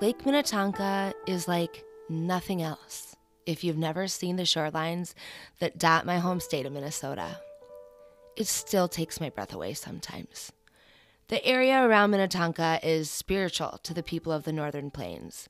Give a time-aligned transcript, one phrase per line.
[0.00, 3.14] Lake Minnetonka is like nothing else
[3.46, 5.14] if you've never seen the shorelines
[5.60, 7.40] that dot my home state of Minnesota.
[8.36, 10.50] It still takes my breath away sometimes.
[11.28, 15.48] The area around Minnetonka is spiritual to the people of the Northern Plains.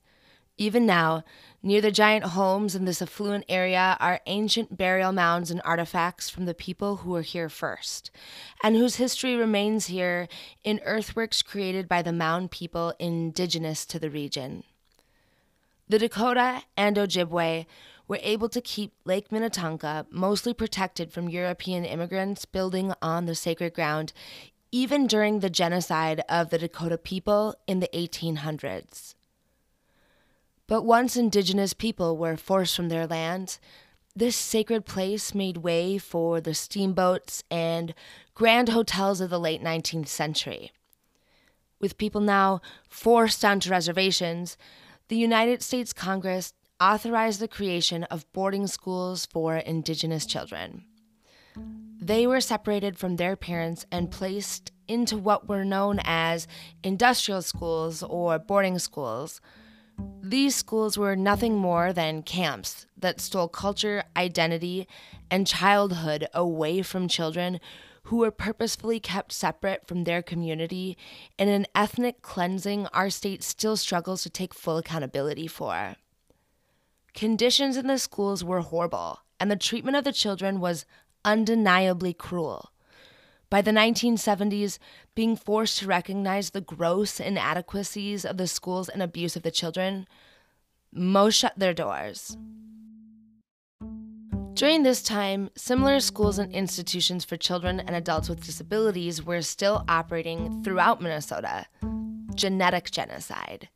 [0.57, 1.23] Even now,
[1.61, 6.45] near the giant homes in this affluent area are ancient burial mounds and artifacts from
[6.45, 8.09] the people who were here first,
[8.63, 10.29] and whose history remains here
[10.63, 14.63] in earthworks created by the mound people indigenous to the region.
[15.89, 17.65] The Dakota and Ojibwe
[18.07, 23.73] were able to keep Lake Minnetonka mostly protected from European immigrants building on the sacred
[23.73, 24.13] ground,
[24.71, 29.15] even during the genocide of the Dakota people in the 1800s.
[30.67, 33.59] But once indigenous people were forced from their lands,
[34.15, 37.93] this sacred place made way for the steamboats and
[38.33, 40.71] grand hotels of the late 19th century.
[41.79, 44.57] With people now forced onto reservations,
[45.07, 50.85] the United States Congress authorized the creation of boarding schools for indigenous children.
[52.01, 56.47] They were separated from their parents and placed into what were known as
[56.83, 59.41] industrial schools or boarding schools
[60.21, 64.87] these schools were nothing more than camps that stole culture, identity,
[65.29, 67.59] and childhood away from children
[68.05, 70.97] who were purposefully kept separate from their community
[71.37, 75.95] in an ethnic cleansing our state still struggles to take full accountability for.
[77.13, 80.85] Conditions in the schools were horrible, and the treatment of the children was
[81.23, 82.71] undeniably cruel.
[83.55, 84.79] By the 1970s,
[85.15, 90.09] being forced to recognize the gross inadequacies of the schools and abuse of the children,
[90.91, 92.35] most shut their doors.
[94.55, 99.85] During this time, similar schools and institutions for children and adults with disabilities were still
[99.87, 101.65] operating throughout Minnesota.
[102.33, 103.69] Genetic genocide.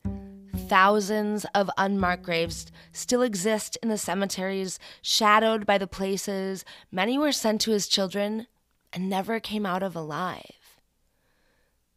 [0.68, 7.32] Thousands of unmarked graves still exist in the cemeteries, shadowed by the places many were
[7.32, 8.46] sent to as children
[8.92, 10.80] and never came out of alive.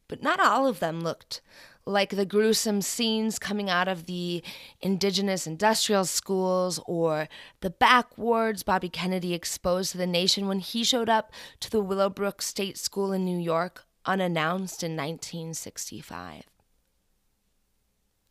[0.07, 1.41] But not all of them looked
[1.85, 4.43] like the gruesome scenes coming out of the
[4.81, 7.27] indigenous industrial schools or
[7.59, 12.41] the backwards Bobby Kennedy exposed to the nation when he showed up to the Willowbrook
[12.41, 16.43] State School in New York unannounced in 1965.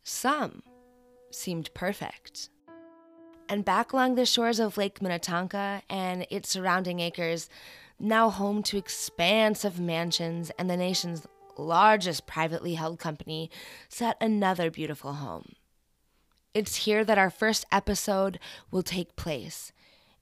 [0.03, 0.63] Some
[1.31, 2.49] seemed perfect.
[3.49, 7.49] And back along the shores of Lake Minnetonka and its surrounding acres,
[8.03, 11.25] now home to expansive mansions and the nation's
[11.57, 13.49] largest privately held company,
[13.87, 15.53] set another beautiful home.
[16.53, 18.39] It's here that our first episode
[18.71, 19.71] will take place.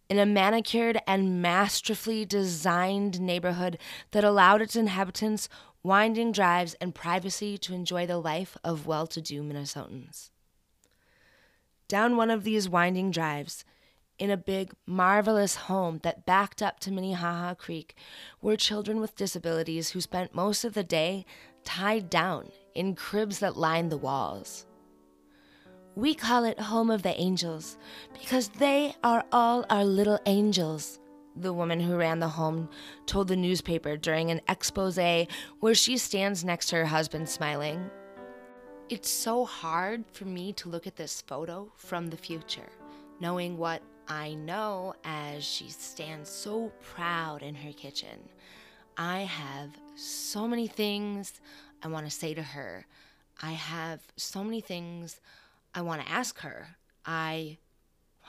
[0.10, 3.78] In a manicured and masterfully designed neighborhood
[4.12, 5.50] that allowed its inhabitants
[5.84, 10.30] winding drives and privacy to enjoy the life of well to do Minnesotans.
[11.88, 13.66] Down one of these winding drives,
[14.22, 17.96] in a big, marvelous home that backed up to Minnehaha Creek
[18.40, 21.26] were children with disabilities who spent most of the day
[21.64, 24.68] tied down in cribs that lined the walls.
[25.96, 27.80] We call it Home of the Angels
[28.14, 31.00] because they are all our little angels,
[31.36, 32.70] the woman who ran the home
[33.08, 35.00] told the newspaper during an expose
[35.62, 37.90] where she stands next to her husband smiling.
[38.88, 42.70] It's so hard for me to look at this photo from the future,
[43.20, 48.30] knowing what I know as she stands so proud in her kitchen.
[48.98, 51.40] I have so many things
[51.82, 52.86] I want to say to her.
[53.42, 55.20] I have so many things
[55.74, 56.76] I want to ask her.
[57.06, 57.58] I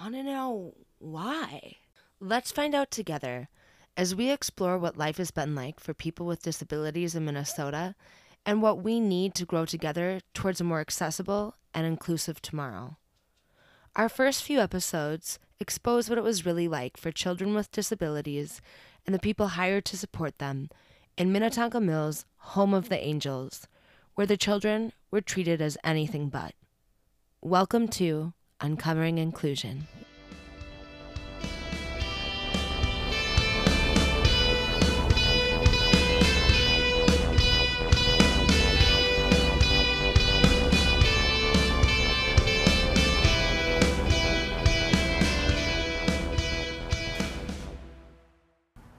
[0.01, 1.77] want to know why.
[2.21, 3.49] Let's find out together
[3.97, 7.95] as we explore what life has been like for people with disabilities in Minnesota
[8.47, 12.97] and what we need to grow together towards a more accessible and inclusive tomorrow.
[13.95, 18.61] Our first few episodes expose what it was really like for children with disabilities
[19.07, 20.69] and the people hired to support them
[21.17, 23.69] in Minnetonka Mills, home of the angels,
[24.15, 26.55] where the children were treated as anything but.
[27.41, 29.87] Welcome to Uncovering Inclusion.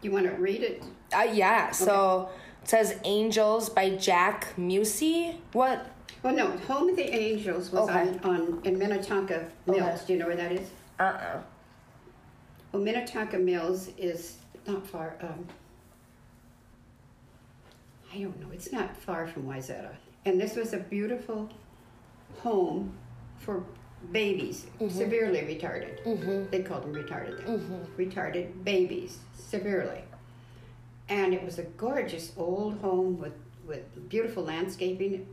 [0.04, 0.84] You want to read it?
[1.16, 2.30] Uh, yeah, so
[2.62, 5.40] it says Angels by Jack Musey.
[5.54, 5.88] What?
[6.22, 8.10] Well, no, Home of the Angels was Okay.
[8.10, 9.82] on, on in Minnetonka Mills.
[9.82, 9.98] Okay.
[10.08, 10.70] Do you know where that is?
[11.00, 11.42] Uh uh
[12.72, 15.16] Well, Minnetonka Mills is not far.
[15.22, 15.48] Um,
[18.14, 18.48] I don't know.
[18.54, 19.96] It's not far from Wayzata.
[20.26, 21.50] And this was a beautiful
[22.40, 22.94] home
[23.40, 23.64] for
[24.12, 24.90] babies, mm-hmm.
[24.90, 26.04] severely retarded.
[26.04, 26.50] Mm-hmm.
[26.50, 27.60] They called them retarded then.
[27.60, 28.02] Mm-hmm.
[28.02, 30.04] Retarded babies, severely.
[31.10, 33.34] And it was a gorgeous old home with,
[33.66, 35.28] with beautiful landscaping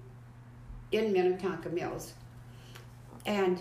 [0.92, 2.14] in Minnetonka Mills.
[3.26, 3.60] And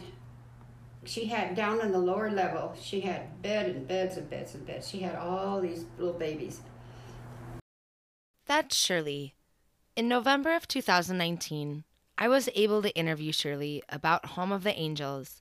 [1.04, 4.66] she had down on the lower level, she had bed and beds and beds and
[4.66, 4.90] beds.
[4.90, 6.62] She had all these little babies.
[8.46, 9.36] That's Shirley.
[9.96, 11.84] In November of 2019,
[12.22, 15.40] I was able to interview Shirley about Home of the Angels,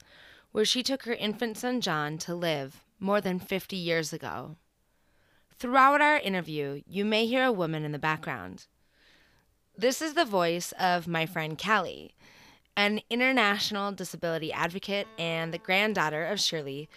[0.53, 4.55] where she took her infant son John to live more than 50 years ago.
[5.57, 8.67] Throughout our interview, you may hear a woman in the background.
[9.77, 12.15] This is the voice of my friend Callie,
[12.77, 16.89] an international disability advocate and the granddaughter of Shirley,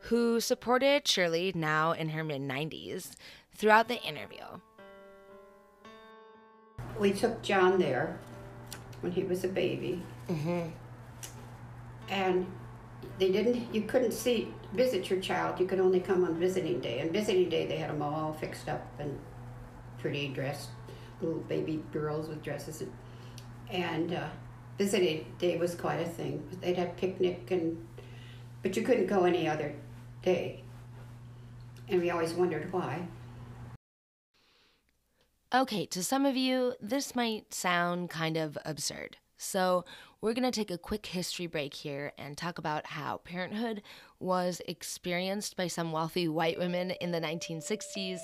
[0.00, 3.12] who supported Shirley, now in her mid 90s,
[3.54, 4.44] throughout the interview.
[6.98, 8.18] We took John there
[9.00, 10.02] when he was a baby.
[12.08, 12.46] And
[13.18, 15.60] they didn't, you couldn't see, visit your child.
[15.60, 17.00] You could only come on visiting day.
[17.00, 19.18] And visiting day, they had them all fixed up and
[19.98, 20.70] pretty dressed,
[21.20, 22.80] little baby girls with dresses.
[22.82, 22.92] And,
[23.70, 24.28] and uh,
[24.78, 26.46] visiting day was quite a thing.
[26.60, 27.86] They'd have picnic and,
[28.62, 29.74] but you couldn't go any other
[30.22, 30.62] day.
[31.88, 33.06] And we always wondered why.
[35.52, 39.16] Okay, to some of you, this might sound kind of absurd.
[39.36, 39.84] So,
[40.20, 43.82] we're going to take a quick history break here and talk about how parenthood
[44.20, 48.20] was experienced by some wealthy white women in the 1960s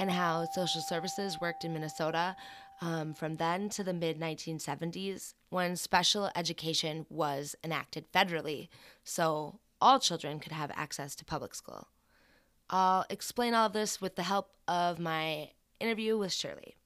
[0.00, 2.34] and how social services worked in Minnesota
[2.80, 8.68] um, from then to the mid 1970s when special education was enacted federally
[9.04, 11.86] so all children could have access to public school.
[12.68, 15.50] I'll explain all of this with the help of my
[15.84, 16.76] interview with Shirley.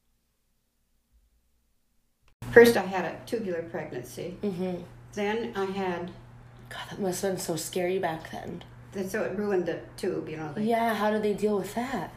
[2.50, 4.36] First, I had a tubular pregnancy.
[4.42, 4.82] Mm-hmm.
[5.12, 6.10] Then I had,
[6.68, 8.64] God, that must have been so scary back then.
[9.08, 10.52] so it ruined the tube, you know.
[10.56, 12.12] Yeah, how did they deal with that?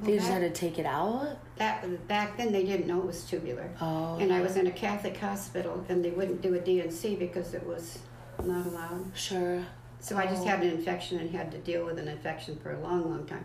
[0.00, 1.38] They just had to take it out?
[1.56, 3.68] That back then they didn't know it was tubular.
[3.80, 4.16] Oh.
[4.18, 7.66] And I was in a Catholic hospital, and they wouldn't do a D&C because it
[7.66, 7.98] was
[8.44, 9.04] not allowed.
[9.14, 9.64] Sure.
[9.98, 10.46] So I just oh.
[10.46, 13.44] had an infection and had to deal with an infection for a long, long time.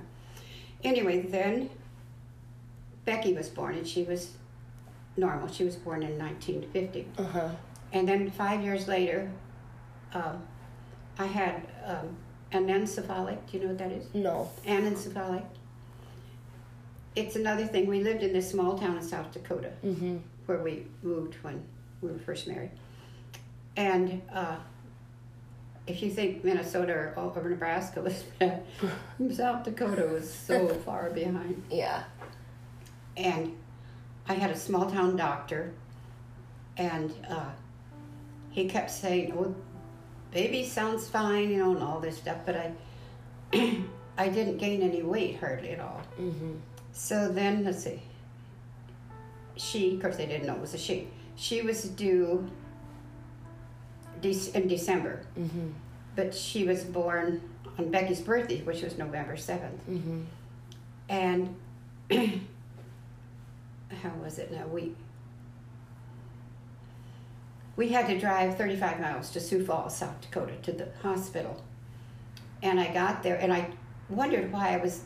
[0.84, 1.70] Anyway, then
[3.06, 4.32] Becky was born, and she was
[5.18, 5.48] normal.
[5.48, 7.08] She was born in 1950.
[7.18, 7.50] Uh huh.
[7.92, 9.30] And then five years later,
[10.14, 10.42] um,
[11.20, 12.16] I had um,
[12.52, 13.38] anencephalic.
[13.50, 14.06] Do you know what that is?
[14.14, 14.50] No.
[14.66, 15.44] Anencephalic.
[17.16, 17.86] It's another thing.
[17.88, 20.18] We lived in this small town in South Dakota Mm-hmm.
[20.48, 21.64] where we moved when
[22.02, 22.72] we were first married.
[23.78, 24.56] And uh,
[25.86, 28.64] if you think Minnesota or, or Nebraska was bad,
[29.32, 31.62] South Dakota was so far behind.
[31.70, 32.04] Yeah.
[33.18, 33.56] And
[34.28, 35.74] I had a small town doctor,
[36.78, 37.50] and uh,
[38.52, 39.54] he kept saying, "Oh,
[40.32, 42.38] baby sounds fine," you know, and all this stuff.
[42.46, 42.74] But I,
[44.18, 46.02] I didn't gain any weight hardly at all.
[46.20, 46.54] Mm-hmm.
[46.94, 48.02] So then, let's see.
[49.56, 51.08] She, of course, they didn't know it was a she.
[51.36, 52.50] She was due
[54.24, 55.70] in December, Mm-hmm.
[56.16, 57.42] but she was born
[57.78, 59.82] on Becky's birthday, which was November seventh.
[59.90, 60.22] Mm-hmm.
[61.10, 61.56] And
[64.02, 64.66] how was it now?
[64.68, 64.94] We
[67.76, 71.64] we had to drive 35 miles to Sioux Falls, South Dakota, to the hospital.
[72.62, 73.68] And I got there, and I
[74.10, 75.02] wondered why I was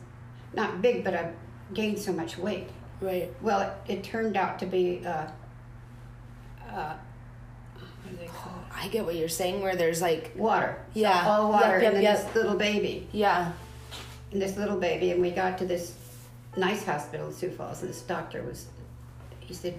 [0.53, 1.31] not big, but I
[1.73, 2.67] gained so much weight.
[2.99, 3.33] Right.
[3.41, 5.27] Well, it, it turned out to be uh,
[6.69, 6.93] uh,
[7.75, 8.75] what they call it?
[8.75, 10.77] I get what you're saying, where there's like, Water.
[10.93, 11.25] Yeah.
[11.27, 12.17] All water, Yep, yep, and yep.
[12.25, 13.07] this little baby.
[13.11, 13.51] yeah.
[14.31, 15.95] and this little baby, and we got to this
[16.57, 18.67] nice hospital in Sioux Falls, and this doctor was,
[19.47, 19.73] he said,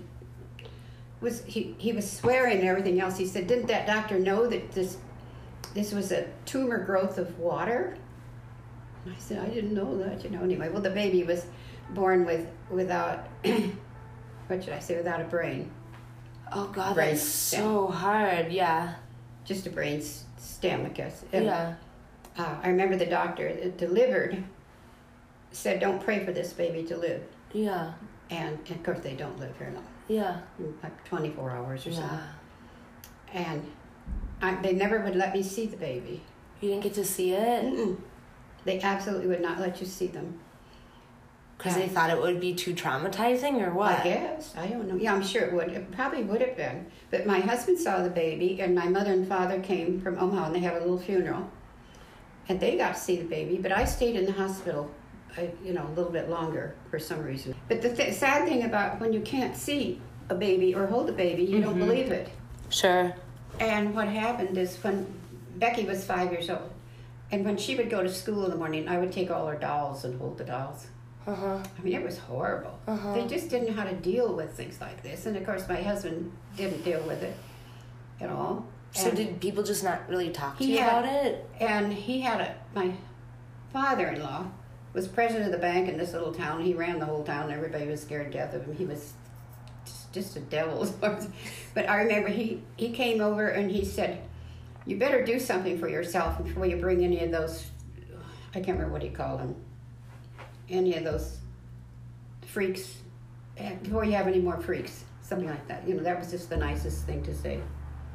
[1.21, 3.17] was he, he was swearing and everything else.
[3.17, 4.97] He said, didn't that doctor know that this
[5.75, 7.97] this was a tumor growth of water?
[9.05, 10.43] And I said, I didn't know that, you know.
[10.43, 11.47] Anyway, well, the baby was
[11.91, 13.27] born with without
[14.49, 15.71] what should I say, without a brain,
[16.53, 17.63] Oh God, Brain that's stem.
[17.63, 18.51] so hard.
[18.53, 18.95] Yeah.
[19.45, 20.03] just a brain
[20.39, 21.25] stem, I guess.
[21.33, 21.75] And, Yeah.
[22.39, 24.45] Uh, I remember the doctor that delivered
[25.51, 27.23] said, "Don't pray for this baby to live."
[27.53, 27.95] Yeah.
[28.31, 30.41] And of course they don't live very long, Yeah.
[30.83, 31.91] like 24 hours or.
[31.91, 32.21] Yeah.
[33.33, 33.71] And
[34.41, 36.23] I, they never would let me see the baby.
[36.61, 37.99] You didn't get to see it Mm-mm.
[38.65, 40.41] They absolutely would not let you see them.
[41.57, 44.01] because they thought it would be too traumatizing, or what?
[44.01, 44.97] I guess I don't know.
[44.97, 45.69] Yeah, I'm sure it would.
[45.69, 46.87] It probably would have been.
[47.11, 50.55] But my husband saw the baby, and my mother and father came from Omaha, and
[50.55, 51.51] they had a little funeral,
[52.49, 53.57] and they got to see the baby.
[53.59, 54.91] But I stayed in the hospital,
[55.37, 57.55] uh, you know, a little bit longer for some reason.
[57.69, 61.13] But the th- sad thing about when you can't see a baby or hold a
[61.13, 62.29] baby, you don't believe it.
[62.71, 63.13] Sure.
[63.61, 65.07] And what happened is when
[65.57, 66.71] Becky was five years old,
[67.31, 69.57] and when she would go to school in the morning, I would take all her
[69.57, 70.87] dolls and hold the dolls.
[71.27, 71.59] Uh-huh.
[71.79, 72.79] I mean, it was horrible.
[72.87, 73.13] Uh-huh.
[73.15, 75.27] They just didn't know how to deal with things like this.
[75.27, 77.37] And of course, my husband didn't deal with it
[78.21, 78.65] at all.
[78.93, 81.47] So And- did people just not really talk to you had- about it?
[81.61, 82.93] and he had a my
[83.73, 84.47] father-in-law
[84.99, 86.61] was president of the bank in this little town.
[86.61, 87.53] He ran the whole town.
[87.53, 88.75] Everybody was scared to death of him.
[88.75, 89.13] He was
[90.11, 90.83] just- a devil.
[90.83, 91.29] as far as-
[91.73, 94.19] But I remember he he came over and he said,
[94.87, 97.71] "You better do something for yourself before you bring any of those.
[98.51, 99.55] I can't remember what he called them.
[100.69, 101.39] Any of those
[102.45, 102.97] freaks.
[103.83, 105.87] Before you have any more freaks." Something like that.
[105.87, 107.61] You know, that was just the nicest thing to say.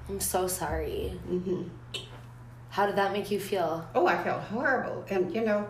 [0.09, 1.09] I'm so sorry.
[1.27, 1.63] hmm
[2.71, 3.87] How did that make you feel?
[3.95, 5.05] Oh, I felt horrible.
[5.09, 5.67] And, you know,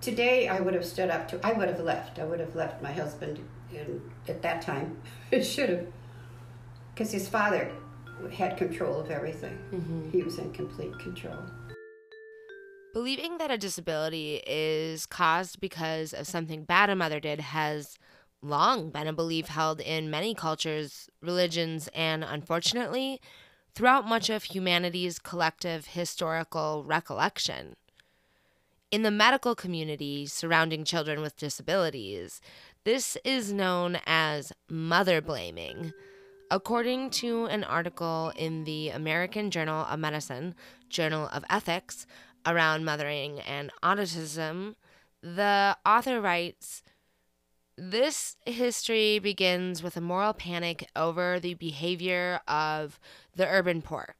[0.00, 2.18] today I would have stood up to, I would have left.
[2.18, 3.40] I would have left my husband
[3.72, 4.98] in, at that time.
[5.32, 5.86] I should have.
[6.94, 7.70] Because his father
[8.32, 9.56] had control of everything.
[9.72, 10.10] Mm-hmm.
[10.10, 11.38] He was in complete control.
[12.92, 17.96] Believing that a disability is caused because of something bad a mother did has
[18.42, 23.20] long been a belief held in many cultures, religions, and unfortunately,
[23.74, 27.76] throughout much of humanity's collective historical recollection.
[28.90, 32.40] In the medical community surrounding children with disabilities,
[32.84, 35.92] this is known as mother blaming.
[36.50, 40.54] According to an article in the American Journal of Medicine,
[40.88, 42.06] Journal of Ethics,
[42.46, 44.74] around mothering and autism,
[45.20, 46.82] the author writes
[47.76, 52.98] This history begins with a moral panic over the behavior of
[53.36, 54.16] the urban poor,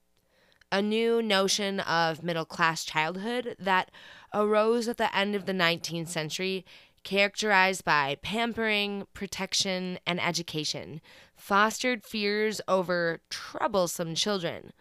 [0.71, 3.91] a new notion of middle class childhood that
[4.35, 6.65] arose at the end of the 19th century,
[7.05, 11.01] characterized by pampering, protection, and education,
[11.35, 14.73] fostered fears over troublesome children.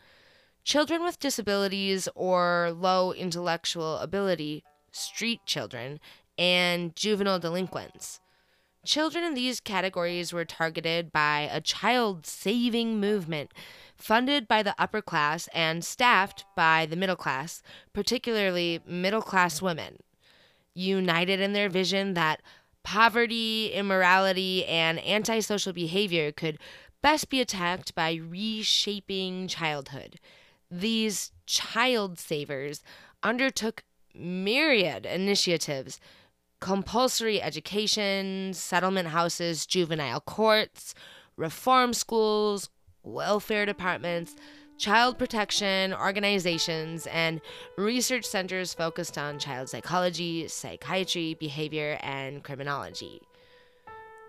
[0.63, 5.99] Children with disabilities or low intellectual ability, street children,
[6.37, 8.19] and juvenile delinquents.
[8.85, 13.51] Children in these categories were targeted by a child saving movement
[13.97, 17.61] funded by the upper class and staffed by the middle class,
[17.93, 19.97] particularly middle class women.
[20.73, 22.41] United in their vision that
[22.83, 26.57] poverty, immorality, and antisocial behavior could
[27.01, 30.19] best be attacked by reshaping childhood.
[30.69, 32.83] These child savers
[33.23, 35.99] undertook myriad initiatives
[36.59, 40.95] compulsory education, settlement houses, juvenile courts,
[41.35, 42.69] reform schools,
[43.13, 44.35] welfare departments,
[44.77, 47.41] child protection organizations, and
[47.77, 53.21] research centers focused on child psychology, psychiatry, behavior, and criminology.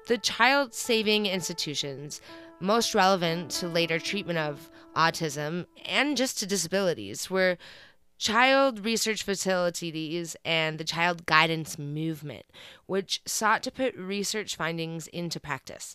[0.06, 2.20] The child saving institutions
[2.61, 7.56] most relevant to later treatment of autism and just to disabilities were
[8.18, 12.44] child research facilities and the child guidance movement,
[12.87, 15.94] which sought to put research findings into practice.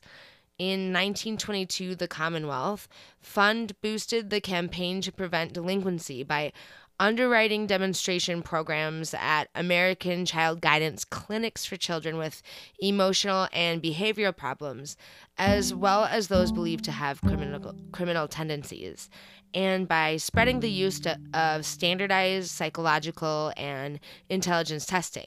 [0.59, 2.87] In 1922, the Commonwealth
[3.19, 6.53] Fund boosted the campaign to prevent delinquency by
[6.99, 12.43] underwriting demonstration programs at American child guidance clinics for children with
[12.79, 14.95] emotional and behavioral problems,
[15.37, 19.09] as well as those believed to have criminal, criminal tendencies,
[19.55, 25.25] and by spreading the use to, of standardized psychological and intelligence testing.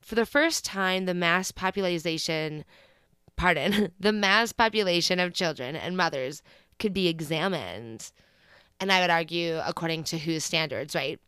[0.00, 2.64] For the first time, the mass population,
[3.36, 6.42] pardon, the mass population of children and mothers
[6.78, 8.10] could be examined
[8.80, 11.20] and I would argue according to whose standards, right?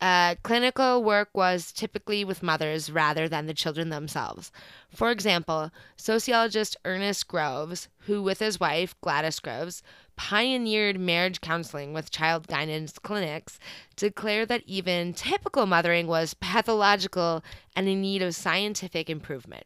[0.00, 4.52] Uh, clinical work was typically with mothers rather than the children themselves.
[4.94, 9.82] For example, sociologist Ernest Groves, who with his wife Gladys Groves
[10.14, 13.58] pioneered marriage counseling with child guidance clinics,
[13.96, 17.42] declared that even typical mothering was pathological
[17.74, 19.64] and in need of scientific improvement.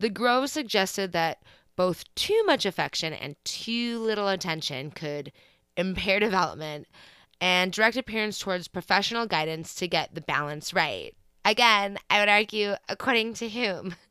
[0.00, 1.42] The Groves suggested that
[1.76, 5.30] both too much affection and too little attention could
[5.76, 6.88] impair development,
[7.40, 11.14] and directed parents towards professional guidance to get the balance right.
[11.44, 13.94] Again, I would argue, according to whom?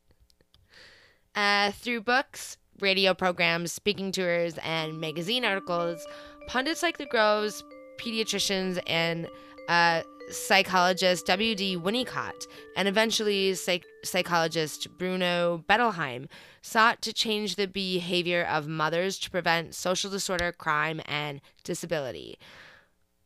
[1.36, 6.06] Uh, through books, radio programs, speaking tours, and magazine articles,
[6.48, 7.64] pundits like the Groves,
[7.98, 9.28] pediatricians, and
[9.70, 11.78] uh, psychologist W.D.
[11.78, 12.46] Winnicott,
[12.76, 16.28] and eventually psych- psychologist Bruno Bettelheim,
[16.62, 22.38] sought to change the behavior of mothers to prevent social disorder, crime, and disability.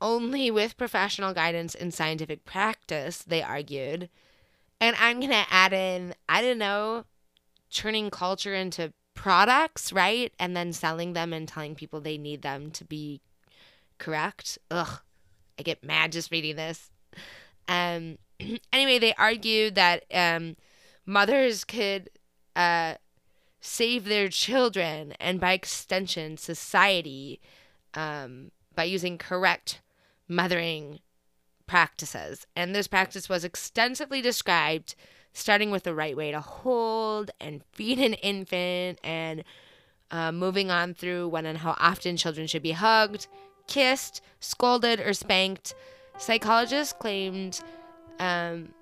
[0.01, 4.09] Only with professional guidance and scientific practice, they argued.
[4.81, 7.05] And I'm going to add in, I don't know,
[7.71, 10.33] turning culture into products, right?
[10.39, 13.21] And then selling them and telling people they need them to be
[13.97, 14.57] correct.
[14.69, 14.99] Ugh,
[15.57, 16.91] I get mad just reading this.
[17.67, 18.17] Um,
[18.73, 20.55] anyway, they argued that um,
[21.05, 22.09] mothers could
[22.55, 22.95] uh,
[23.61, 27.39] save their children and by extension society
[27.93, 29.81] um, by using correct
[30.27, 30.99] mothering
[31.67, 32.45] practices.
[32.55, 34.95] And this practice was extensively described,
[35.33, 39.43] starting with the right way to hold and feed an infant, and
[40.11, 43.27] uh, moving on through when and how often children should be hugged,
[43.67, 45.73] kissed, scolded, or spanked.
[46.17, 47.59] Psychologists claimed
[48.19, 48.73] um,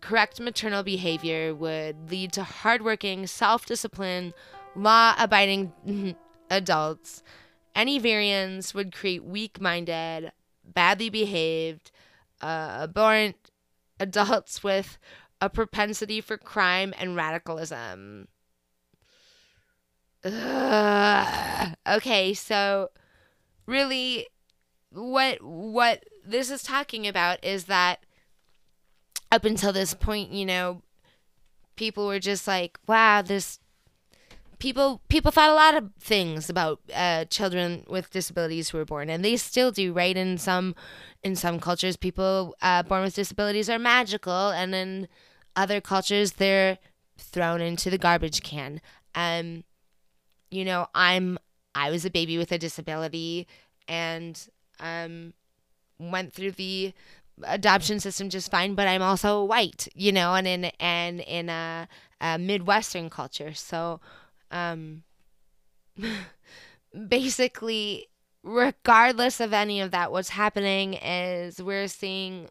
[0.00, 4.34] correct maternal behavior would lead to hardworking, self disciplined,
[4.74, 6.16] law abiding
[6.50, 7.22] adults.
[7.74, 10.32] Any variance would create weak minded,
[10.64, 11.90] badly behaved,
[12.42, 13.36] uh, abhorrent
[13.98, 14.98] adults with
[15.40, 18.28] a propensity for crime and radicalism.
[20.24, 21.74] Ugh.
[21.88, 22.90] Okay, so
[23.66, 24.26] really
[24.90, 28.04] what what this is talking about is that
[29.30, 30.82] up until this point, you know,
[31.76, 33.58] people were just like, wow, this
[34.58, 39.10] people people thought a lot of things about uh, children with disabilities who were born,
[39.10, 40.16] and they still do, right?
[40.16, 40.74] In some
[41.22, 45.08] in some cultures, people uh, born with disabilities are magical, and in
[45.56, 46.78] other cultures, they're
[47.18, 48.80] thrown into the garbage can.
[49.14, 49.64] Um,
[50.50, 51.38] you know, I'm
[51.74, 53.48] I was a baby with a disability,
[53.88, 54.40] and
[54.78, 55.32] um,
[56.10, 56.92] went through the
[57.44, 61.88] adoption system just fine, but I'm also white, you know, and in and in a,
[62.20, 63.54] a midwestern culture.
[63.54, 64.00] So
[64.50, 65.02] um
[67.08, 68.08] basically
[68.42, 72.48] regardless of any of that what's happening is we're seeing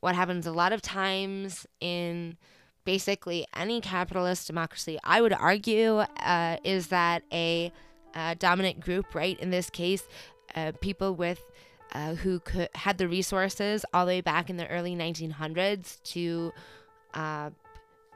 [0.00, 2.36] what happens a lot of times in
[2.84, 7.72] basically any capitalist democracy i would argue uh, is that a,
[8.14, 10.04] a dominant group right in this case
[10.54, 11.42] uh, people with
[11.92, 16.52] uh, who could had the resources all the way back in the early 1900s to
[17.14, 17.50] uh,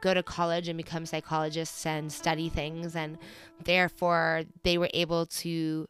[0.01, 3.17] go to college and become psychologists and study things, and
[3.63, 5.87] therefore they were able to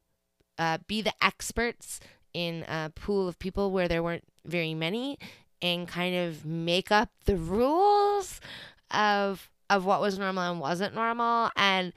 [0.58, 2.00] uh, be the experts
[2.34, 5.18] in a pool of people where there weren't very many,
[5.62, 8.40] and kind of make up the rules
[8.92, 11.94] of of what was normal and wasn't normal, and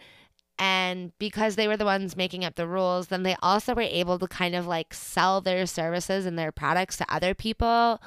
[0.58, 4.18] and because they were the ones making up the rules then they also were able
[4.18, 8.00] to kind of like sell their services and their products to other people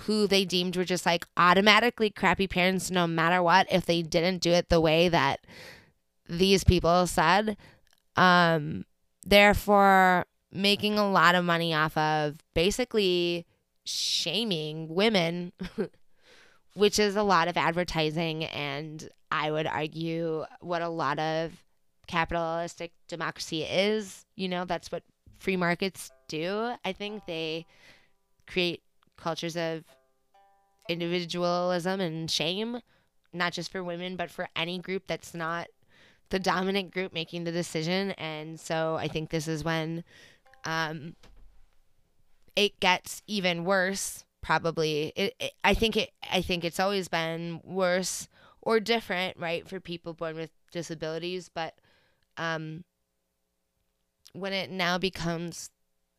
[0.00, 4.42] who they deemed were just like automatically crappy parents no matter what if they didn't
[4.42, 5.40] do it the way that
[6.28, 7.56] these people said.
[8.16, 8.84] Um
[9.24, 13.46] therefore making a lot of money off of basically
[13.84, 15.52] shaming women
[16.74, 21.63] which is a lot of advertising and I would argue what a lot of
[22.06, 24.24] capitalistic democracy is.
[24.36, 25.02] You know, that's what
[25.38, 26.74] free markets do.
[26.84, 27.66] I think they
[28.46, 28.82] create
[29.16, 29.84] cultures of
[30.88, 32.80] individualism and shame,
[33.32, 35.68] not just for women, but for any group that's not
[36.30, 38.12] the dominant group making the decision.
[38.12, 40.04] And so I think this is when
[40.64, 41.14] um,
[42.56, 44.24] it gets even worse.
[44.42, 46.10] Probably, it, it, I think it.
[46.30, 48.28] I think it's always been worse
[48.60, 51.48] or different, right, for people born with disabilities.
[51.48, 51.74] But
[52.36, 52.84] um,
[54.32, 55.70] when it now becomes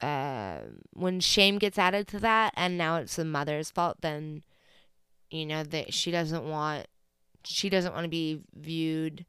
[0.01, 0.59] uh,
[0.93, 4.43] when shame gets added to that and now it's the mother's fault then
[5.31, 6.87] you know that she doesn't want
[7.43, 9.25] she doesn't want to be viewed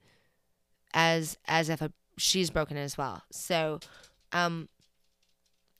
[0.94, 3.22] as as if a, she's broken as well.
[3.30, 3.80] So
[4.32, 4.68] um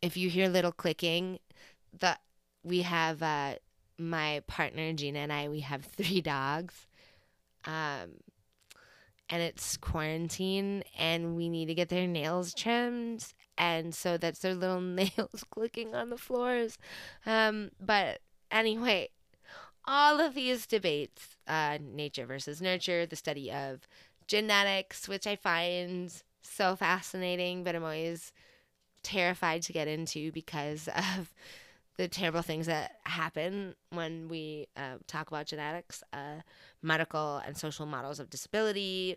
[0.02, 1.38] if you hear little clicking
[1.98, 2.20] that
[2.62, 3.54] we have uh
[3.98, 6.86] my partner Gina and I we have three dogs.
[7.64, 8.20] Um
[9.28, 14.54] and it's quarantine and we need to get their nails trimmed and so that's their
[14.54, 16.78] little nails clicking on the floors.
[17.24, 19.08] Um, but anyway
[19.84, 23.86] all of these debates uh, nature versus nurture the study of
[24.26, 28.32] genetics which i find so fascinating but i'm always
[29.02, 31.32] terrified to get into because of
[31.96, 36.40] the terrible things that happen when we uh, talk about genetics, uh,
[36.82, 39.16] medical and social models of disability.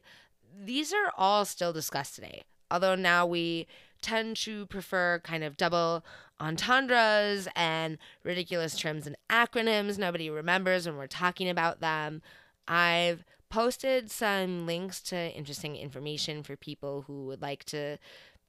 [0.63, 3.67] These are all still discussed today, although now we
[4.01, 6.03] tend to prefer kind of double
[6.39, 12.21] entendres and ridiculous terms and acronyms nobody remembers when we're talking about them.
[12.67, 17.97] I've posted some links to interesting information for people who would like to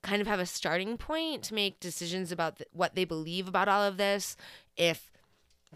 [0.02, 3.68] kind of have a starting point to make decisions about th- what they believe about
[3.68, 4.36] all of this.
[4.76, 5.10] If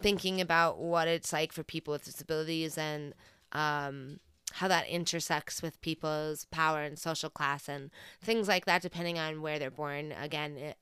[0.01, 3.15] thinking about what it's like for people with disabilities and
[3.53, 4.19] um,
[4.53, 9.43] how that intersects with people's power and social class and things like that, depending on
[9.43, 10.13] where they're born.
[10.21, 10.77] Again, it,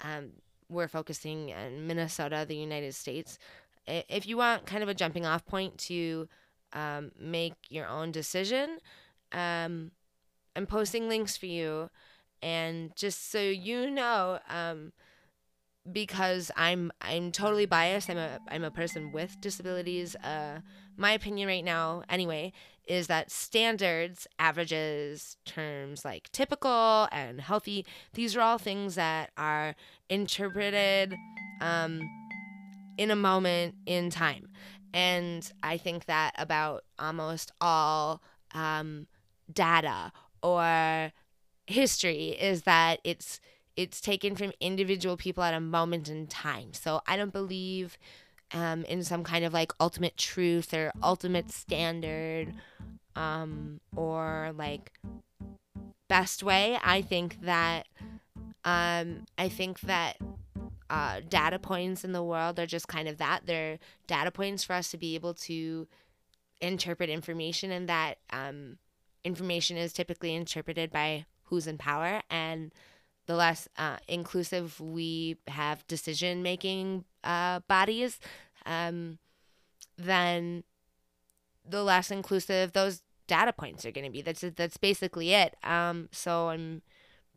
[0.00, 0.32] um,
[0.68, 3.38] we're focusing in Minnesota, the United States.
[3.86, 6.28] If you want kind of a jumping off point to
[6.72, 8.78] um, make your own decision,
[9.32, 9.92] um,
[10.56, 11.90] I'm posting links for you.
[12.42, 14.92] And just so you know, um,
[15.92, 18.10] because I'm I'm totally biased.
[18.10, 20.16] I'm a I'm a person with disabilities.
[20.16, 20.60] Uh,
[20.96, 22.52] my opinion right now, anyway,
[22.86, 29.74] is that standards, averages, terms like typical and healthy, these are all things that are
[30.08, 31.14] interpreted
[31.60, 32.00] um,
[32.96, 34.48] in a moment in time.
[34.94, 38.22] And I think that about almost all
[38.54, 39.06] um,
[39.52, 41.12] data or
[41.66, 43.40] history is that it's
[43.76, 46.72] it's taken from individual people at a moment in time.
[46.72, 47.98] So I don't believe
[48.52, 52.54] um, in some kind of like ultimate truth or ultimate standard
[53.14, 54.92] um, or like
[56.08, 56.78] best way.
[56.82, 57.86] I think that
[58.64, 60.16] um, I think that
[60.88, 63.46] uh, data points in the world are just kind of that.
[63.46, 65.86] They're data points for us to be able to
[66.60, 68.78] interpret information, and that um,
[69.24, 72.72] information is typically interpreted by who's in power and
[73.26, 78.18] the less uh, inclusive we have decision making uh, bodies,
[78.64, 79.18] um,
[79.98, 80.64] then
[81.68, 84.22] the less inclusive those data points are going to be.
[84.22, 85.56] That's that's basically it.
[85.64, 86.82] Um, so I'm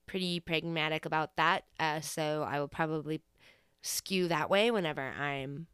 [0.05, 1.65] pretty pragmatic about that.
[1.79, 3.21] Uh, so I will probably
[3.81, 5.67] skew that way whenever I'm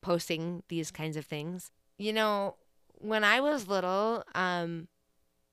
[0.00, 1.70] posting these kinds of things.
[1.98, 2.56] You know,
[2.98, 4.88] when I was little, um,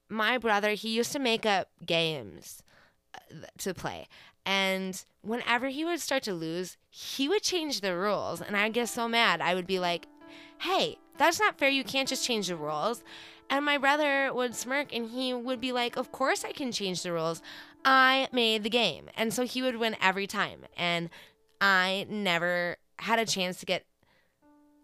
[0.09, 2.61] my brother he used to make up games
[3.59, 4.07] to play.
[4.45, 8.41] And whenever he would start to lose, he would change the rules.
[8.41, 9.41] And I'd get so mad.
[9.41, 10.07] I would be like,
[10.59, 11.69] hey, that's not fair.
[11.69, 13.03] You can't just change the rules.
[13.49, 17.03] And my brother would smirk and he would be like, Of course I can change
[17.03, 17.41] the rules.
[17.85, 19.09] I made the game.
[19.15, 20.65] And so he would win every time.
[20.77, 21.09] And
[21.61, 23.85] I never had a chance to get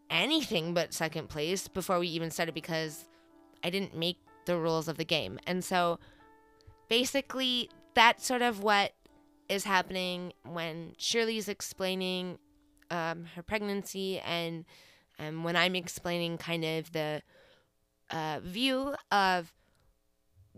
[0.10, 3.06] anything but second place before we even started because
[3.64, 5.40] I didn't make the rules of the game.
[5.48, 6.00] And so
[6.90, 8.94] basically, that's sort of what
[9.50, 12.40] is happening when Shirley's explaining
[12.90, 14.64] um, her pregnancy and
[15.20, 17.22] um, when I'm explaining kind of the
[18.10, 19.54] uh, view of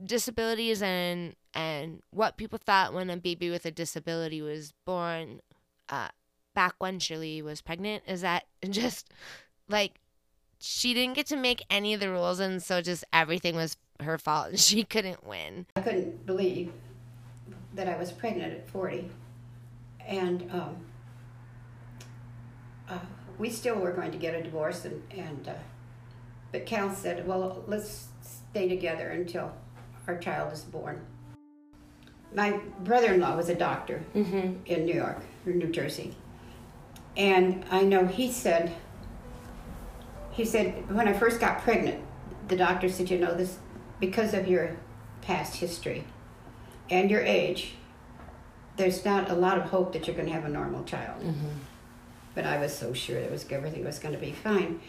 [0.06, 5.42] disabilities and and what people thought when a baby with a disability was born
[5.90, 6.10] uh,
[6.54, 9.10] back when Shirley was pregnant is that just
[9.68, 10.00] like
[10.60, 14.20] she didn't get to make any of the rules and so just everything was her
[14.20, 15.66] fault and she couldn't win.
[15.76, 16.72] I couldn't believe
[17.74, 19.10] that I was pregnant at 40.
[20.06, 20.76] And um,
[22.90, 23.00] uh,
[23.38, 25.54] we still were going to get a divorce, and, and uh,
[26.52, 29.54] but Cal said, well, let's stay together until
[30.08, 31.02] our child is born.
[32.34, 34.64] My brother in law was a doctor mm-hmm.
[34.66, 36.16] in New York or New Jersey.
[37.18, 38.74] And I know he said,
[40.32, 42.04] he said, when I first got pregnant,
[42.48, 43.58] the doctor said, you know, this
[44.00, 44.78] because of your
[45.22, 46.04] past history
[46.92, 47.74] and your age,
[48.78, 51.22] there's not a lot of hope that you're going to have a normal child.
[51.22, 51.48] Mm-hmm.
[52.36, 54.80] But I was so sure that was everything was going to be fine,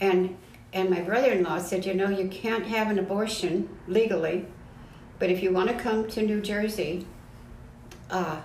[0.00, 0.36] and
[0.72, 4.46] and my brother-in-law said, you know, you can't have an abortion legally,
[5.18, 7.06] but if you want to come to New Jersey,
[8.10, 8.40] uh,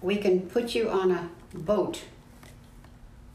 [0.00, 2.02] we can put you on a boat.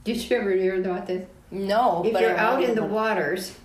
[0.04, 1.28] Did you ever hear about this?
[1.52, 2.04] No.
[2.06, 3.58] If you're out in the waters,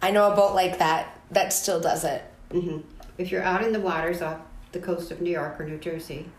[0.00, 2.22] I know a boat like that that still does it.
[2.50, 2.78] Mm-hmm.
[3.18, 4.40] If you're out in the waters off
[4.72, 6.30] the coast of New York or New Jersey,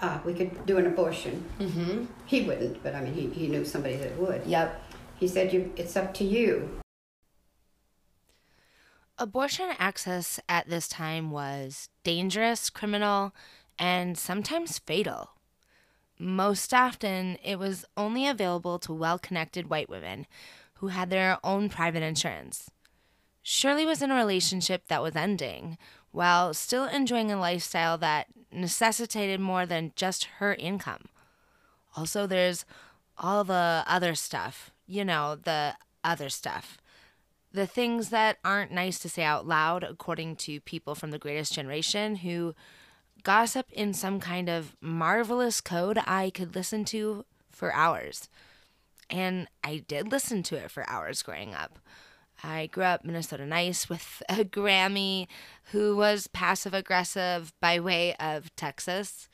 [0.00, 1.44] uh, we could do an abortion.
[1.58, 2.04] Mm-hmm.
[2.26, 4.46] He wouldn't, but I mean, he, he knew somebody that would.
[4.46, 4.82] Yep.
[5.18, 6.80] He said, you, It's up to you.
[9.20, 13.34] Abortion access at this time was dangerous, criminal,
[13.76, 15.30] and sometimes fatal.
[16.20, 20.26] Most often, it was only available to well connected white women
[20.74, 22.70] who had their own private insurance.
[23.42, 25.78] Shirley was in a relationship that was ending,
[26.18, 31.04] while still enjoying a lifestyle that necessitated more than just her income.
[31.96, 32.64] Also, there's
[33.16, 36.76] all the other stuff, you know, the other stuff.
[37.52, 41.52] The things that aren't nice to say out loud, according to people from the greatest
[41.52, 42.52] generation who
[43.22, 48.28] gossip in some kind of marvelous code I could listen to for hours.
[49.08, 51.78] And I did listen to it for hours growing up.
[52.42, 55.26] I grew up Minnesota nice with a Grammy
[55.72, 59.28] who was passive aggressive by way of Texas.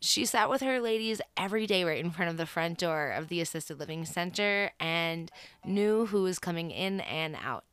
[0.00, 3.28] She sat with her ladies every day right in front of the front door of
[3.28, 5.30] the assisted living center and
[5.64, 7.64] knew who was coming in and out.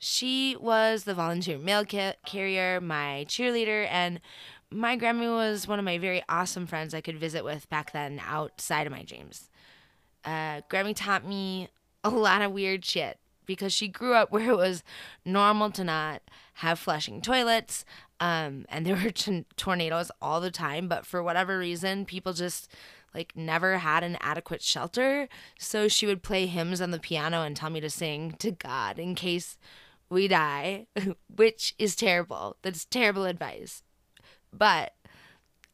[0.00, 4.20] She was the volunteer mail ca- carrier, my cheerleader, and
[4.68, 8.20] my Grammy was one of my very awesome friends I could visit with back then
[8.26, 9.48] outside of my dreams.
[10.24, 11.68] Uh, Grammy taught me
[12.04, 14.82] a lot of weird shit because she grew up where it was
[15.24, 16.22] normal to not
[16.54, 17.84] have flushing toilets,
[18.20, 20.88] um, and there were t- tornadoes all the time.
[20.88, 22.70] But for whatever reason, people just
[23.14, 25.28] like never had an adequate shelter.
[25.58, 28.98] So she would play hymns on the piano and tell me to sing to God
[28.98, 29.58] in case
[30.08, 30.86] we die,
[31.34, 32.56] which is terrible.
[32.62, 33.82] That's terrible advice.
[34.52, 34.92] But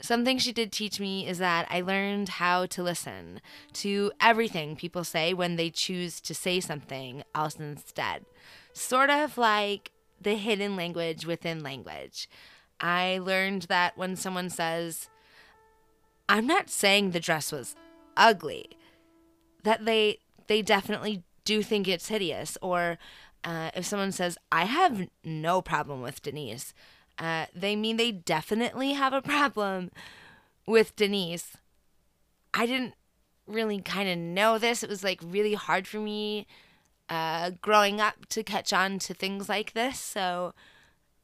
[0.01, 3.41] something she did teach me is that I learned how to listen
[3.75, 8.25] to everything people say when they choose to say something else instead.
[8.73, 12.29] Sort of like the hidden language within language.
[12.81, 15.09] I learned that when someone says,
[16.29, 17.75] I'm not saying the dress was
[18.17, 18.71] ugly,
[19.65, 22.57] that they they definitely do think it's hideous.
[22.63, 22.99] Or
[23.45, 26.73] uh, if someone says, I have no problem with Denise,
[27.19, 29.91] uh, they mean they definitely have a problem
[30.67, 31.57] with Denise.
[32.55, 32.95] I didn't
[33.47, 34.83] really kind of know this.
[34.83, 36.47] It was like really hard for me
[37.09, 39.99] uh, growing up to catch on to things like this.
[39.99, 40.55] So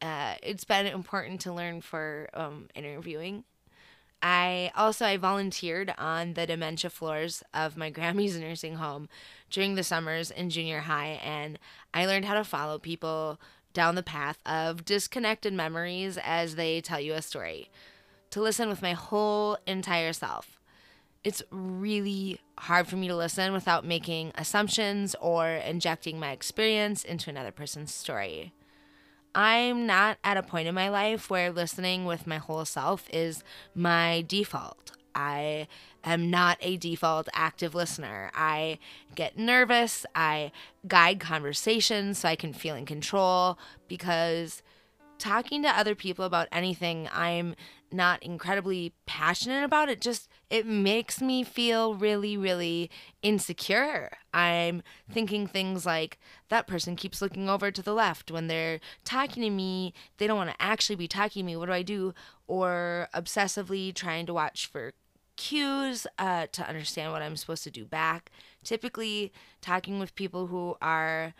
[0.00, 3.44] uh, it's been important to learn for um, interviewing.
[4.22, 9.08] I also I volunteered on the dementia floors of my Grammy's nursing home
[9.50, 11.58] during the summers in junior high, and
[11.92, 13.38] I learned how to follow people
[13.74, 17.68] down the path of disconnected memories as they tell you a story,
[18.30, 20.58] to listen with my whole entire self.
[21.22, 27.30] It's really hard for me to listen without making assumptions or injecting my experience into
[27.30, 28.52] another person's story.
[29.34, 33.42] I'm not at a point in my life where listening with my whole self is
[33.74, 34.92] my default.
[35.14, 35.66] I
[36.04, 38.30] am not a default active listener.
[38.34, 38.78] I
[39.14, 40.04] get nervous.
[40.14, 40.52] I
[40.86, 44.62] guide conversations so I can feel in control because
[45.18, 47.54] talking to other people about anything I'm
[47.94, 52.90] not incredibly passionate about it just it makes me feel really really
[53.22, 58.80] insecure i'm thinking things like that person keeps looking over to the left when they're
[59.04, 61.82] talking to me they don't want to actually be talking to me what do i
[61.82, 62.12] do
[62.48, 64.92] or obsessively trying to watch for
[65.36, 68.30] cues uh, to understand what I'm supposed to do back.
[68.62, 71.34] Typically, talking with people who are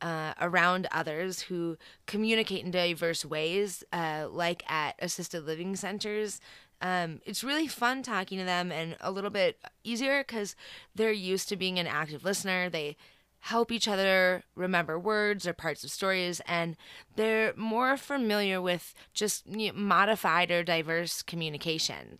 [0.00, 6.40] uh, around others who communicate in diverse ways, uh, like at assisted living centers.
[6.82, 10.54] Um, it's really fun talking to them and a little bit easier because
[10.94, 12.68] they're used to being an active listener.
[12.68, 12.96] They
[13.40, 16.76] help each other remember words or parts of stories, and
[17.14, 22.18] they're more familiar with just modified or diverse communication.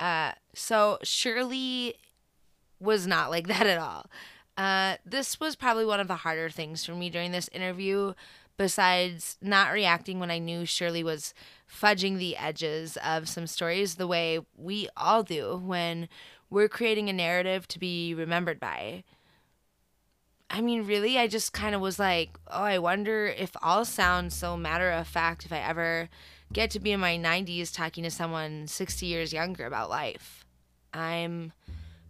[0.00, 1.94] Uh, so Shirley
[2.80, 4.06] was not like that at all.
[4.56, 8.14] Uh, this was probably one of the harder things for me during this interview,
[8.56, 11.34] besides not reacting when I knew Shirley was
[11.70, 16.08] fudging the edges of some stories the way we all do when
[16.48, 19.04] we're creating a narrative to be remembered by.
[20.50, 24.32] I mean, really, I just kind of was like, oh, I wonder if I'll sound
[24.32, 26.08] so matter of fact if I ever
[26.52, 30.44] get to be in my 90s talking to someone 60 years younger about life.
[30.92, 31.52] I'm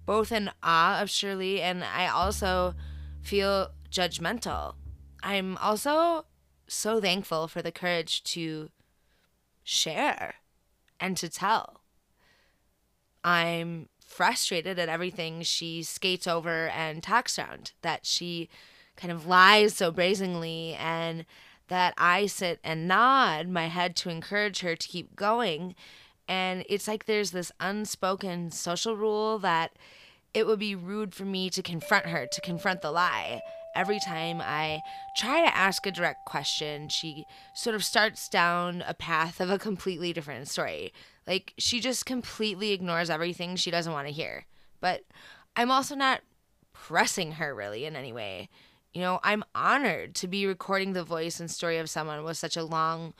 [0.07, 2.75] both in awe of Shirley and I also
[3.23, 4.75] feel judgmental.
[5.23, 6.25] I'm also
[6.67, 8.71] so thankful for the courage to
[9.63, 10.37] share
[10.99, 11.83] and to tell.
[13.23, 18.49] I'm frustrated at everything she skates over and talks around, that she
[18.97, 21.25] kind of lies so brazenly and
[21.71, 25.77] that I sit and nod my head to encourage her to keep going.
[26.29, 29.77] And it's like there's this unspoken social rule that
[30.35, 33.41] it would be rude for me to confront her, to confront the lie.
[33.77, 34.81] Every time I
[35.17, 39.59] try to ask a direct question, she sort of starts down a path of a
[39.59, 40.93] completely different story.
[41.25, 44.47] Like she just completely ignores everything she doesn't want to hear.
[44.81, 45.03] But
[45.55, 46.23] I'm also not
[46.73, 48.49] pressing her really in any way.
[48.93, 52.57] You know, I'm honored to be recording the voice and story of someone with such
[52.57, 53.15] a long,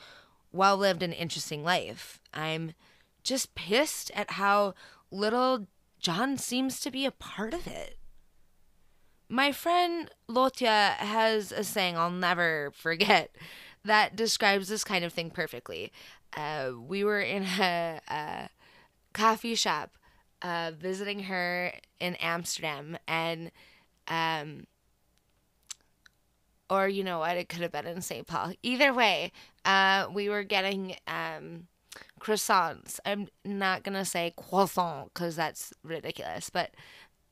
[0.51, 2.19] well lived, and interesting life.
[2.33, 2.73] I'm
[3.23, 4.73] just pissed at how
[5.11, 5.67] little
[5.99, 7.97] John seems to be a part of it.
[9.29, 13.33] My friend Lotia has a saying I'll never forget
[13.85, 15.91] that describes this kind of thing perfectly.
[16.35, 18.49] Uh, we were in a, a
[19.13, 19.97] coffee shop
[20.41, 23.51] uh, visiting her in Amsterdam, and
[24.07, 24.65] um,
[26.71, 28.25] or you know what, it could have been in St.
[28.25, 28.53] Paul.
[28.63, 29.33] Either way,
[29.65, 31.67] uh, we were getting um,
[32.21, 32.97] croissants.
[33.05, 36.71] I'm not gonna say croissant because that's ridiculous, but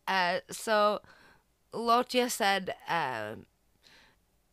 [0.09, 0.99] uh, so
[1.71, 3.35] Lotia said, uh,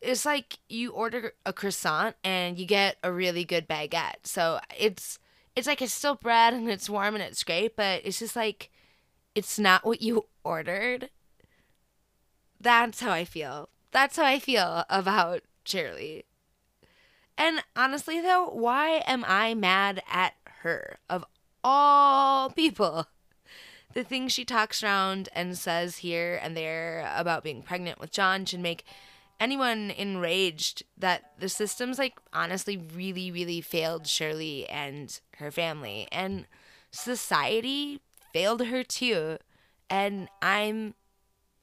[0.01, 4.23] it's like you order a croissant and you get a really good baguette.
[4.23, 5.19] So it's
[5.57, 8.69] it's like it's still bread and it's warm and it's great, but it's just like
[9.35, 11.09] it's not what you ordered.
[12.61, 13.67] That's how I feel.
[13.91, 16.25] That's how I feel about Shirley.
[17.37, 21.23] And honestly though, why am I mad at her of
[21.63, 23.07] all people?
[23.93, 28.45] The things she talks around and says here and there about being pregnant with John
[28.45, 28.83] should make
[29.39, 36.07] anyone enraged that the system's like honestly really, really failed Shirley and her family.
[36.11, 36.47] And
[36.91, 38.01] society
[38.33, 39.37] failed her too.
[39.89, 40.95] And I'm,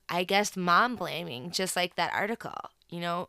[0.08, 2.54] I guess, mom blaming, just like that article.
[2.88, 3.28] You know,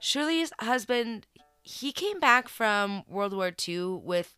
[0.00, 1.26] Shirley's husband,
[1.62, 4.34] he came back from World War II with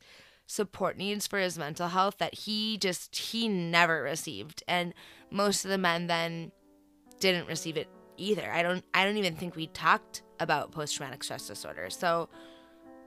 [0.47, 4.63] support needs for his mental health that he just, he never received.
[4.67, 4.95] And
[5.31, 6.53] most of the men then
[7.21, 8.51] didn't receive it either.
[8.51, 11.91] I don't I don't even think we talked about post traumatic stress disorder.
[11.91, 12.29] So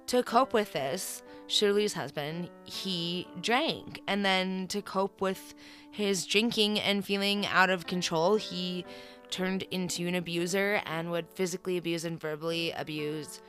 [0.07, 1.21] to cope with this,
[1.51, 4.01] Shirley's husband, he drank.
[4.07, 5.53] And then to cope with
[5.91, 8.85] his drinking and feeling out of control, he
[9.29, 13.41] turned into an abuser and would physically abuse and verbally abuse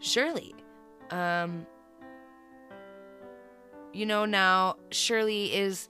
[0.00, 0.54] Shirley.
[1.10, 1.66] Um,
[3.92, 5.88] you know, now Shirley is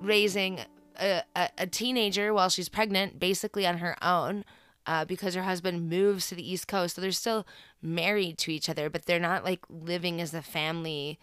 [0.00, 0.60] raising
[0.98, 4.44] a, a, a teenager while she's pregnant, basically on her own.
[4.86, 6.94] Uh, because her husband moves to the East Coast.
[6.94, 7.44] So they're still
[7.82, 11.18] married to each other, but they're not like living as a family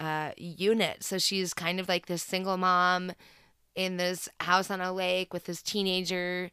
[0.00, 1.04] uh, unit.
[1.04, 3.12] So she's kind of like this single mom
[3.76, 6.50] in this house on a lake with this teenager.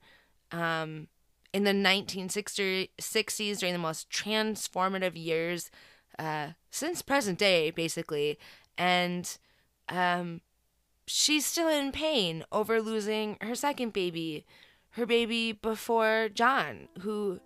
[0.51, 1.07] Um,
[1.53, 5.71] in the 1960s, during the most transformative years
[6.19, 8.37] uh, since present day, basically.
[8.77, 9.37] And
[9.89, 10.41] um,
[11.05, 14.45] she's still in pain over losing her second baby,
[14.97, 17.39] her baby before John, who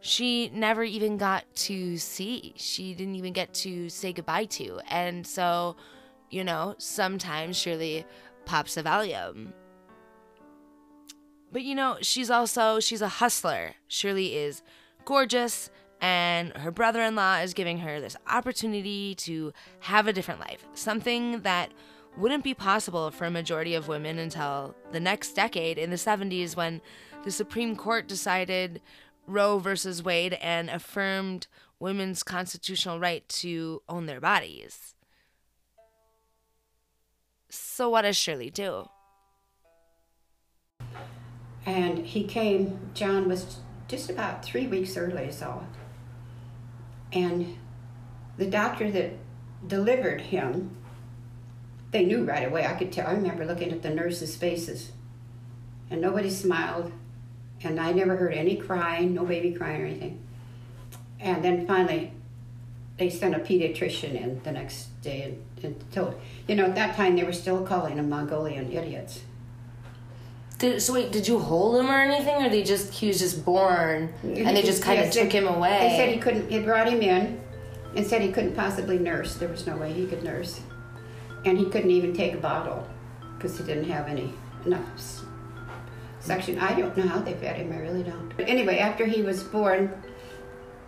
[0.00, 2.54] she never even got to see.
[2.56, 4.80] She didn't even get to say goodbye to.
[4.88, 5.76] And so,
[6.30, 8.06] you know, sometimes Shirley
[8.46, 9.52] pops a Valium.
[11.52, 13.74] But you know, she's also she's a hustler.
[13.86, 14.62] Shirley is
[15.04, 15.70] gorgeous
[16.00, 20.64] and her brother-in-law is giving her this opportunity to have a different life.
[20.74, 21.72] Something that
[22.18, 26.56] wouldn't be possible for a majority of women until the next decade in the 70s
[26.56, 26.80] when
[27.24, 28.80] the Supreme Court decided
[29.26, 31.46] Roe versus Wade and affirmed
[31.78, 34.94] women's constitutional right to own their bodies.
[37.50, 38.88] So, what does Shirley do?
[41.64, 45.64] And he came, John was just about three weeks early, so.
[47.12, 47.56] And
[48.36, 49.12] the doctor that
[49.66, 50.77] delivered him
[51.90, 52.66] they knew right away.
[52.66, 53.06] I could tell.
[53.06, 54.92] I remember looking at the nurses' faces,
[55.90, 56.92] and nobody smiled,
[57.62, 60.22] and I never heard any crying, no baby crying or anything.
[61.20, 62.12] And then finally,
[62.98, 66.96] they sent a pediatrician in the next day and, and told, you know, at that
[66.96, 69.22] time they were still calling them Mongolian idiots.
[70.58, 73.44] Did, so wait, did you hold him or anything, or they just he was just
[73.44, 75.88] born and they just kind yes, of took they, him away?
[75.88, 76.50] They said he couldn't.
[76.50, 77.40] They brought him in
[77.94, 79.36] and said he couldn't possibly nurse.
[79.36, 80.60] There was no way he could nurse
[81.44, 82.86] and he couldn't even take a bottle
[83.36, 84.32] because he didn't have any
[84.66, 84.84] enough
[86.20, 86.58] suction.
[86.58, 87.72] I don't know how they fed him.
[87.72, 88.36] I really don't.
[88.36, 90.02] But anyway, after he was born,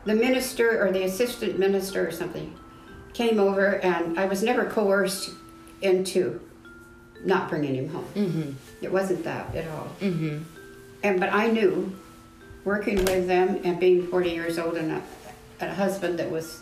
[0.04, 2.56] the minister or the assistant minister or something
[3.12, 5.30] came over, and I was never coerced
[5.82, 6.40] into
[7.24, 8.06] not bringing him home.
[8.14, 8.84] Mm-hmm.
[8.84, 9.88] It wasn't that at all.
[10.00, 10.42] Mm-hmm.
[11.02, 11.96] And but I knew,
[12.64, 15.02] working with them and being 40 years old and a,
[15.60, 16.60] a husband that was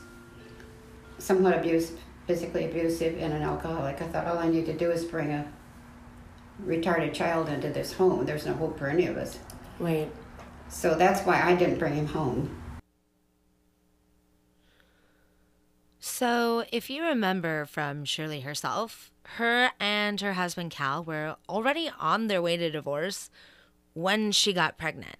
[1.18, 4.02] somewhat abusive physically abusive and an alcoholic.
[4.02, 5.50] I thought all I need to do is bring a
[6.64, 8.26] retarded child into this home.
[8.26, 9.38] There's no hope for any of us.
[9.80, 10.12] Right.
[10.68, 12.62] So that's why I didn't bring him home.
[16.00, 22.26] So, if you remember from Shirley herself, her and her husband Cal were already on
[22.26, 23.30] their way to divorce
[23.94, 25.16] when she got pregnant.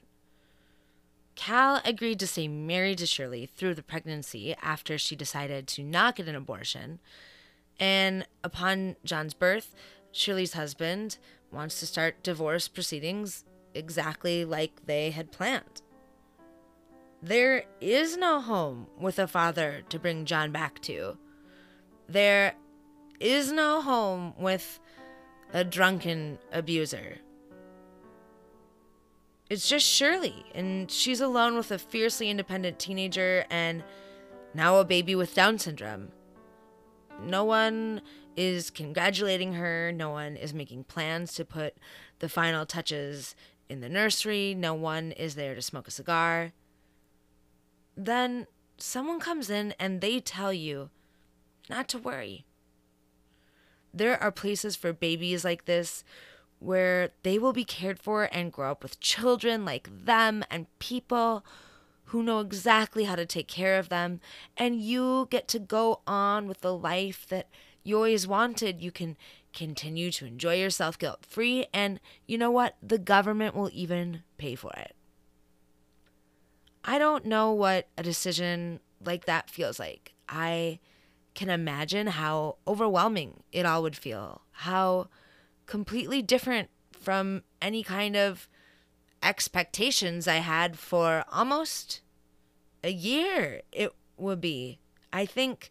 [1.39, 6.17] Cal agreed to stay married to Shirley through the pregnancy after she decided to not
[6.17, 6.99] get an abortion.
[7.79, 9.73] And upon John's birth,
[10.11, 11.19] Shirley's husband
[11.53, 15.81] wants to start divorce proceedings exactly like they had planned.
[17.23, 21.19] There is no home with a father to bring John back to.
[22.09, 22.57] There
[23.21, 24.81] is no home with
[25.53, 27.19] a drunken abuser.
[29.51, 33.83] It's just Shirley, and she's alone with a fiercely independent teenager and
[34.53, 36.09] now a baby with Down syndrome.
[37.23, 38.03] No one
[38.37, 41.77] is congratulating her, no one is making plans to put
[42.19, 43.35] the final touches
[43.71, 46.53] in the nursery, no one is there to smoke a cigar.
[47.97, 48.47] then
[48.79, 50.89] someone comes in and they tell you
[51.69, 52.45] not to worry.
[53.93, 56.05] There are places for babies like this
[56.59, 61.45] where they will be cared for and grow up with children like them and people
[62.07, 64.21] who know exactly how to take care of them.
[64.57, 67.49] And you get to go on with the life that
[67.83, 68.81] you always wanted.
[68.81, 69.17] You can
[69.53, 71.67] continue to enjoy yourself guilt free.
[71.73, 72.77] And you know what?
[72.83, 74.95] The government will even pay for it.
[76.85, 80.15] I don't know what a decision like that feels like.
[80.29, 80.79] I
[81.35, 85.09] can imagine how overwhelming it all would feel, how
[85.69, 88.49] completely different from any kind of
[89.23, 92.01] expectations I had for almost
[92.83, 94.79] a year it would be.
[95.13, 95.71] I think,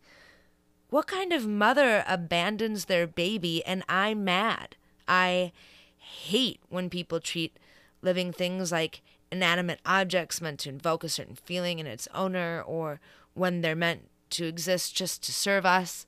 [0.90, 4.78] what kind of mother abandons their baby and I'm mad?
[5.08, 5.52] I
[5.98, 7.58] hate when people treat
[8.02, 13.00] living things like inanimate objects meant to invoke a certain feeling in its owner or
[13.34, 16.06] when they're meant to exist just to serve us.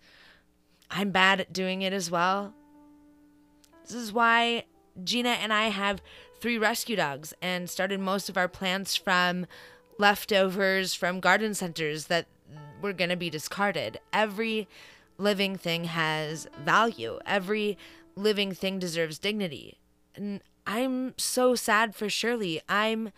[0.91, 2.53] I'm bad at doing it as well.
[3.89, 4.65] This is why
[5.03, 6.01] Gina and I have
[6.39, 9.47] three rescue dogs and started most of our plants from
[9.97, 12.27] leftovers from garden centers that
[12.81, 13.99] were going to be discarded.
[14.13, 14.67] Every
[15.17, 17.77] living thing has value, every
[18.15, 19.77] living thing deserves dignity.
[20.15, 22.61] And I'm so sad for Shirley.
[22.69, 23.11] I'm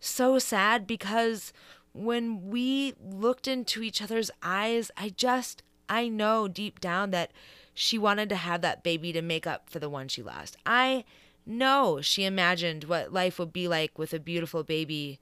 [0.00, 1.52] so sad because
[1.92, 7.30] when we looked into each other's eyes, I just, I know deep down that
[7.74, 10.56] she wanted to have that baby to make up for the one she lost.
[10.64, 11.04] I
[11.44, 15.18] know she imagined what life would be like with a beautiful baby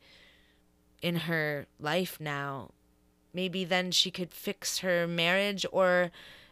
[1.01, 2.71] in her life now.
[3.35, 6.11] Maybe then she could fix her marriage or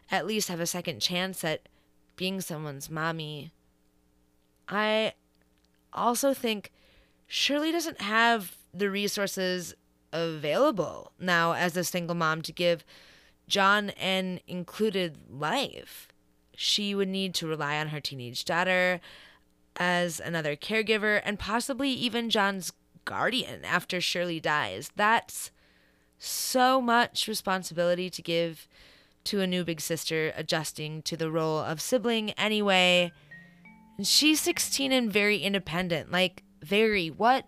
[0.09, 1.69] at least have a second chance at
[2.15, 3.51] being someone's mommy.
[4.67, 5.13] I
[5.93, 6.71] also think
[7.27, 9.75] Shirley doesn't have the resources
[10.11, 12.83] available now as a single mom to give
[13.51, 16.07] John an included life.
[16.55, 19.01] She would need to rely on her teenage daughter
[19.75, 22.71] as another caregiver and possibly even John's
[23.03, 24.91] guardian after Shirley dies.
[24.95, 25.51] That's
[26.17, 28.69] so much responsibility to give
[29.25, 33.11] to a new big sister adjusting to the role of sibling anyway.
[34.01, 36.09] she's 16 and very independent.
[36.09, 37.09] Like, very.
[37.09, 37.47] What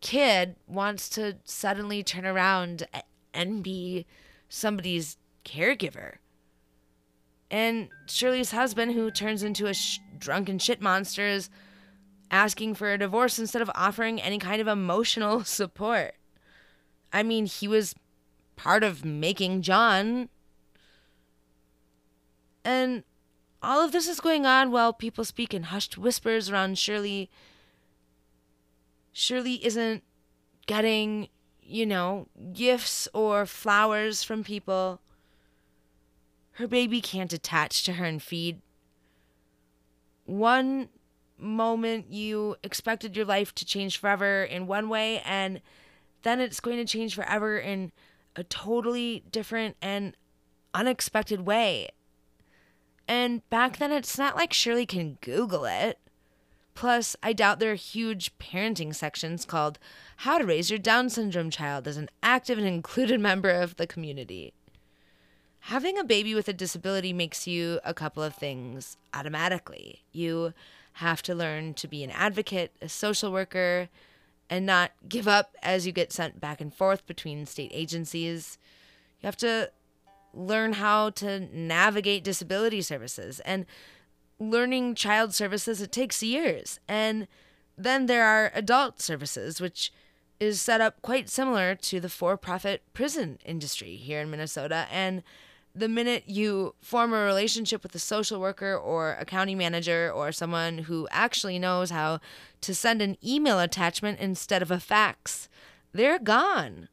[0.00, 2.86] kid wants to suddenly turn around
[3.32, 4.06] and be
[4.48, 6.16] somebody's caregiver.
[7.50, 11.50] And Shirley's husband, who turns into a sh- drunken shit monster, is
[12.30, 16.14] asking for a divorce instead of offering any kind of emotional support.
[17.12, 17.94] I mean, he was
[18.56, 20.28] part of making John.
[22.64, 23.04] And
[23.62, 27.30] all of this is going on while people speak in hushed whispers around Shirley
[29.12, 30.02] Shirley isn't
[30.66, 31.28] getting,
[31.62, 35.00] you know, gifts or flowers from people.
[36.54, 38.60] Her baby can't attach to her and feed.
[40.24, 40.88] One
[41.36, 45.60] moment you expected your life to change forever in one way, and
[46.22, 47.92] then it's going to change forever in
[48.36, 50.16] a totally different and
[50.72, 51.88] unexpected way.
[53.06, 55.98] And back then, it's not like Shirley can Google it.
[56.74, 59.78] Plus, I doubt there are huge parenting sections called
[60.18, 63.86] How to Raise Your Down Syndrome Child as an active and included member of the
[63.86, 64.52] community.
[65.68, 70.02] Having a baby with a disability makes you a couple of things automatically.
[70.12, 70.52] You
[70.94, 73.88] have to learn to be an advocate, a social worker,
[74.50, 78.58] and not give up as you get sent back and forth between state agencies.
[79.22, 79.70] You have to
[80.34, 83.64] learn how to navigate disability services and
[84.38, 86.78] learning child services, it takes years.
[86.86, 87.26] And
[87.78, 89.94] then there are adult services, which
[90.38, 94.86] is set up quite similar to the for profit prison industry here in Minnesota.
[94.92, 95.22] And
[95.74, 100.30] the minute you form a relationship with a social worker or a county manager or
[100.30, 102.20] someone who actually knows how
[102.60, 105.48] to send an email attachment instead of a fax,
[105.92, 106.88] they're gone.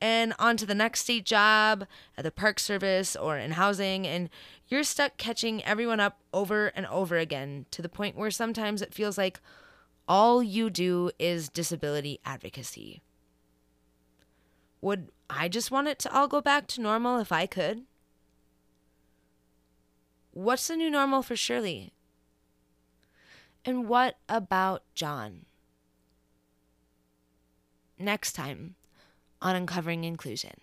[0.00, 1.86] And on to the next state job
[2.16, 4.06] at the Park Service or in housing.
[4.06, 4.28] And
[4.68, 8.94] you're stuck catching everyone up over and over again to the point where sometimes it
[8.94, 9.40] feels like
[10.06, 13.02] all you do is disability advocacy.
[14.82, 17.84] Would I just want it to all go back to normal if I could?
[20.36, 21.94] What's the new normal for Shirley?
[23.64, 25.46] And what about John?
[27.98, 28.74] Next time
[29.40, 30.60] on Uncovering Inclusion.